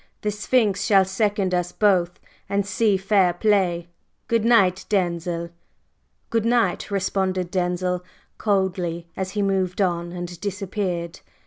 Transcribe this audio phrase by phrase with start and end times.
[0.21, 2.19] "The Sphinx shall second us both
[2.49, 3.87] and see fair play.
[4.27, 5.51] Good night, Denzil!"
[6.31, 8.03] "Good night!" responded Denzil,
[8.39, 11.19] coldly, as he moved on and disappeared.